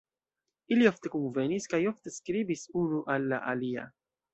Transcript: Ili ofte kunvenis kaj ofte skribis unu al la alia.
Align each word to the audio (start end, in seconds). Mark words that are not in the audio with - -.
Ili 0.75 0.87
ofte 0.91 1.11
kunvenis 1.17 1.71
kaj 1.75 1.83
ofte 1.93 2.17
skribis 2.19 2.67
unu 2.85 3.07
al 3.17 3.33
la 3.35 3.45
alia. 3.57 3.91